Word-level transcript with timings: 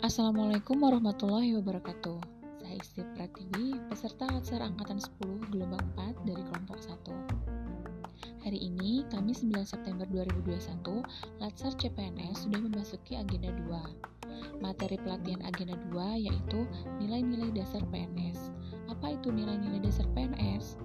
Assalamualaikum 0.00 0.80
warahmatullahi 0.80 1.60
wabarakatuh. 1.60 2.24
Saya 2.56 2.72
Isti 2.80 3.04
Pratiwi, 3.12 3.76
peserta 3.92 4.32
Latsar 4.32 4.64
Angkatan 4.64 4.96
10 4.96 5.52
Gelombang 5.52 5.84
4 5.92 6.24
dari 6.24 6.40
kelompok 6.40 6.80
1. 6.80 8.40
Hari 8.40 8.58
ini, 8.64 9.04
Kamis 9.12 9.44
9 9.44 9.60
September 9.60 10.08
2021, 10.08 11.04
Latsar 11.36 11.76
CPNS 11.76 12.48
sudah 12.48 12.64
memasuki 12.64 13.20
agenda 13.20 13.52
2. 13.52 14.64
Materi 14.64 14.96
pelatihan 15.04 15.44
agenda 15.44 15.76
2 15.92 16.32
yaitu 16.32 16.64
nilai-nilai 16.96 17.52
dasar 17.52 17.84
PNS. 17.92 18.48
Apa 18.88 19.20
itu 19.20 19.28
nilai-nilai 19.28 19.84
dasar 19.84 20.08
PNS? 20.16 20.80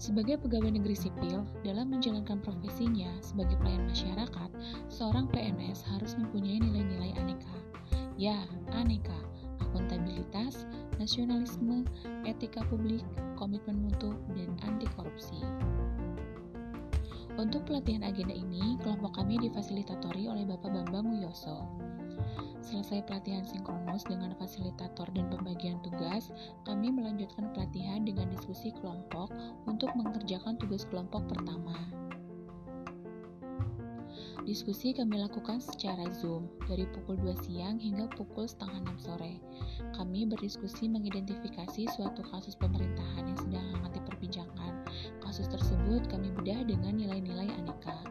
Sebagai 0.00 0.40
pegawai 0.40 0.72
negeri 0.72 0.96
sipil, 0.96 1.44
dalam 1.68 1.92
menjalankan 1.92 2.40
profesinya 2.40 3.12
sebagai 3.20 3.60
pelayan 3.60 3.84
masyarakat, 3.92 4.50
seorang 4.88 5.28
PNS 5.28 5.84
harus 5.84 6.16
mempunyai 6.16 6.64
nilai-nilai 6.64 7.12
aneka 7.20 7.71
Ya, 8.20 8.44
aneka, 8.76 9.16
akuntabilitas, 9.60 10.68
nasionalisme, 11.00 11.88
etika 12.28 12.60
publik, 12.68 13.02
komitmen 13.40 13.88
mutu, 13.88 14.12
dan 14.36 14.52
anti 14.68 14.84
korupsi. 14.92 15.40
Untuk 17.40 17.64
pelatihan 17.64 18.04
agenda 18.04 18.36
ini, 18.36 18.76
kelompok 18.84 19.16
kami 19.16 19.40
difasilitatori 19.40 20.28
oleh 20.28 20.44
Bapak 20.44 20.68
Bambang 20.68 21.16
Wiyoso. 21.16 21.64
Selesai 22.62 23.02
pelatihan 23.08 23.42
sinkronus 23.42 24.06
dengan 24.06 24.36
fasilitator 24.38 25.08
dan 25.16 25.26
pembagian 25.32 25.80
tugas, 25.82 26.30
kami 26.68 26.92
melanjutkan 26.92 27.50
pelatihan 27.56 28.06
dengan 28.06 28.30
diskusi 28.30 28.70
kelompok 28.78 29.32
untuk 29.66 29.90
mengerjakan 29.98 30.54
tugas 30.60 30.86
kelompok 30.86 31.26
pertama. 31.26 31.74
Diskusi 34.42 34.90
kami 34.90 35.22
lakukan 35.22 35.62
secara 35.62 36.02
Zoom 36.10 36.50
dari 36.66 36.82
pukul 36.90 37.14
2 37.14 37.46
siang 37.46 37.78
hingga 37.78 38.10
pukul 38.10 38.42
setengah 38.42 38.90
6 38.98 39.06
sore. 39.06 39.38
Kami 39.94 40.26
berdiskusi 40.26 40.90
mengidentifikasi 40.90 41.86
suatu 41.94 42.26
kasus 42.26 42.58
pemerintahan 42.58 43.22
yang 43.22 43.38
sedang 43.38 43.62
hangat 43.70 44.02
diperbincangkan. 44.02 44.82
Kasus 45.22 45.46
tersebut 45.46 46.10
kami 46.10 46.34
bedah 46.34 46.58
dengan 46.66 46.98
nilai-nilai 46.98 47.54
aneka. 47.54 48.02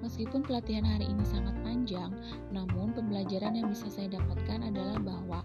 Meskipun 0.00 0.48
pelatihan 0.48 0.88
hari 0.88 1.04
ini 1.04 1.22
sangat 1.28 1.52
panjang, 1.60 2.16
namun 2.56 2.96
pembelajaran 2.96 3.52
yang 3.52 3.68
bisa 3.68 3.92
saya 3.92 4.16
dapatkan 4.16 4.64
adalah 4.64 4.96
bahwa 4.96 5.44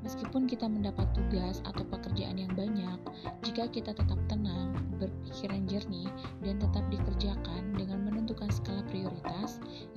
Meskipun 0.00 0.48
kita 0.48 0.64
mendapat 0.64 1.12
tugas 1.12 1.60
atau 1.68 1.84
pekerjaan 1.84 2.40
yang 2.40 2.52
banyak, 2.56 2.98
jika 3.44 3.68
kita 3.68 3.92
tetap 3.92 4.16
tenang, 4.32 4.72
berpikiran 4.96 5.68
jernih, 5.68 6.08
dan 6.40 6.56
tetap 6.56 6.84
dikerjakan 6.88 7.69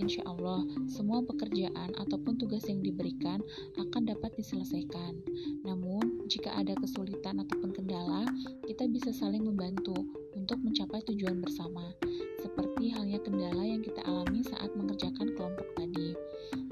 insya 0.03 0.19
Allah 0.27 0.67
semua 0.91 1.23
pekerjaan 1.23 1.95
ataupun 1.95 2.35
tugas 2.35 2.67
yang 2.67 2.83
diberikan 2.83 3.39
akan 3.79 4.03
dapat 4.03 4.35
diselesaikan. 4.35 5.15
Namun, 5.63 6.27
jika 6.27 6.51
ada 6.51 6.75
kesulitan 6.75 7.39
ataupun 7.39 7.71
kendala, 7.71 8.27
kita 8.67 8.83
bisa 8.91 9.15
saling 9.15 9.47
membantu 9.47 9.95
untuk 10.35 10.59
mencapai 10.59 10.99
tujuan 11.07 11.39
bersama, 11.39 11.95
seperti 12.43 12.91
halnya 12.91 13.21
kendala 13.23 13.63
yang 13.63 13.79
kita 13.79 14.03
alami 14.03 14.43
saat 14.43 14.75
mengerjakan 14.75 15.31
kelompok 15.39 15.71
tadi. 15.79 16.11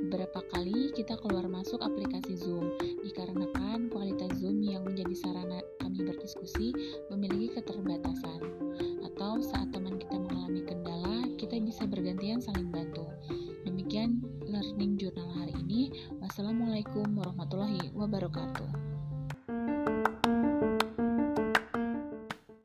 Beberapa 0.02 0.44
kali 0.52 0.92
kita 0.92 1.16
keluar 1.24 1.48
masuk 1.48 1.80
aplikasi 1.80 2.36
Zoom, 2.36 2.76
dikarenakan 3.00 3.88
kualitas 3.88 4.36
Zoom 4.44 4.60
yang 4.60 4.84
menjadi 4.84 5.16
sarana 5.16 5.64
kami 5.80 6.04
berdiskusi 6.04 6.76
memiliki 7.08 7.56
keterbatasan. 7.62 8.44
Atau 9.08 9.40
saat 9.46 9.72
teman 9.72 9.96
kita 10.02 10.20
mengalami 10.20 10.66
kendala, 10.66 10.81
Journal 15.02 15.34
hari 15.34 15.58
ini. 15.66 15.90
Wassalamualaikum 16.22 17.18
warahmatullahi 17.18 17.90
wabarakatuh. 17.98 18.91